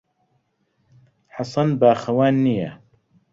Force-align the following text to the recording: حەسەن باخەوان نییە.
حەسەن 1.35 1.69
باخەوان 1.79 2.35
نییە. 2.45 2.71